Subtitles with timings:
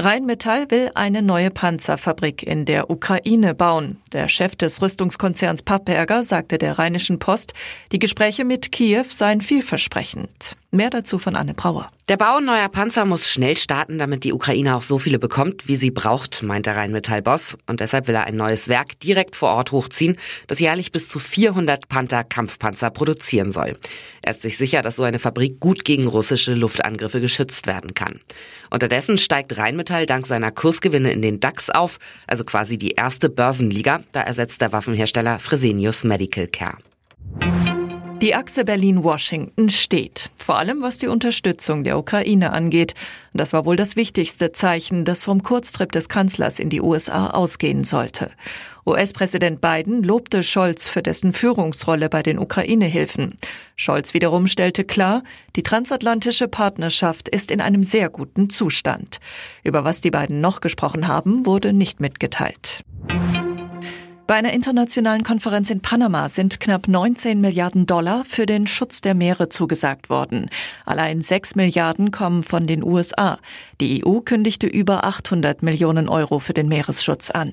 [0.00, 3.98] Rheinmetall will eine neue Panzerfabrik in der Ukraine bauen.
[4.12, 7.54] Der Chef des Rüstungskonzerns Pappberger sagte der Rheinischen Post,
[7.92, 10.56] die Gespräche mit Kiew seien vielversprechend.
[10.72, 11.92] Mehr dazu von Anne Brauer.
[12.08, 15.76] Der Bau neuer Panzer muss schnell starten, damit die Ukraine auch so viele bekommt, wie
[15.76, 17.56] sie braucht, meint der Rheinmetall-Boss.
[17.68, 20.18] Und deshalb will er ein neues Werk direkt vor Ort hochziehen,
[20.48, 23.78] das jährlich bis zu 400 Panther-Kampfpanzer produzieren soll.
[24.22, 28.20] Er ist sich sicher, dass so eine Fabrik gut gegen russische Luftangriffe geschützt werden kann.
[28.68, 34.00] Unterdessen steigt Rheinmetall dank seiner Kursgewinne in den DAX auf, also quasi die erste Börsenliga.
[34.12, 36.78] Da ersetzt der Waffenhersteller Fresenius Medical Care.
[38.22, 42.94] Die Achse Berlin-Washington steht, vor allem was die Unterstützung der Ukraine angeht.
[43.34, 47.84] Das war wohl das wichtigste Zeichen, das vom Kurztrip des Kanzlers in die USA ausgehen
[47.84, 48.30] sollte.
[48.86, 53.36] US-Präsident Biden lobte Scholz für dessen Führungsrolle bei den Ukraine-Hilfen.
[53.76, 55.22] Scholz wiederum stellte klar,
[55.56, 59.18] die transatlantische Partnerschaft ist in einem sehr guten Zustand.
[59.64, 62.84] Über was die beiden noch gesprochen haben, wurde nicht mitgeteilt.
[64.26, 69.12] Bei einer internationalen Konferenz in Panama sind knapp 19 Milliarden Dollar für den Schutz der
[69.12, 70.48] Meere zugesagt worden.
[70.86, 73.38] Allein 6 Milliarden kommen von den USA.
[73.82, 77.52] Die EU kündigte über 800 Millionen Euro für den Meeresschutz an.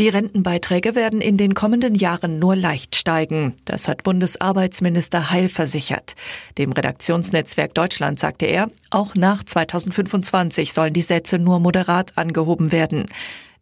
[0.00, 3.54] Die Rentenbeiträge werden in den kommenden Jahren nur leicht steigen.
[3.64, 6.16] Das hat Bundesarbeitsminister Heil versichert.
[6.58, 13.06] Dem Redaktionsnetzwerk Deutschland sagte er, auch nach 2025 sollen die Sätze nur moderat angehoben werden.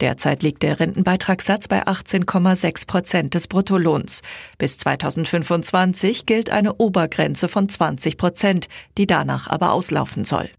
[0.03, 4.22] Derzeit liegt der Rentenbeitragssatz bei 18,6 Prozent des Bruttolohns.
[4.59, 10.50] Bis 2025 gilt eine Obergrenze von 20 Prozent, die danach aber auslaufen soll.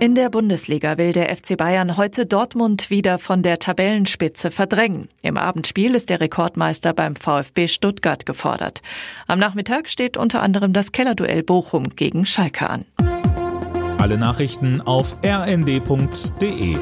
[0.00, 5.08] In der Bundesliga will der FC Bayern heute Dortmund wieder von der Tabellenspitze verdrängen.
[5.22, 8.82] Im Abendspiel ist der Rekordmeister beim VfB Stuttgart gefordert.
[9.28, 12.86] Am Nachmittag steht unter anderem das Kellerduell Bochum gegen Schalke an.
[13.98, 16.76] Alle Nachrichten auf rnd.de